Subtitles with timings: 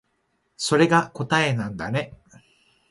[0.57, 2.15] それが答えなんだね